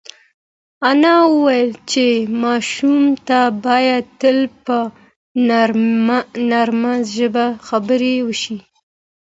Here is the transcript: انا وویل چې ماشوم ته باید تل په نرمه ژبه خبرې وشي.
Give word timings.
انا 0.89 1.15
وویل 1.33 1.71
چې 1.91 2.05
ماشوم 2.43 3.01
ته 3.27 3.39
باید 3.65 4.03
تل 4.21 4.39
په 4.65 4.77
نرمه 6.51 6.93
ژبه 7.15 7.45
خبرې 7.67 8.15
وشي. 8.27 8.57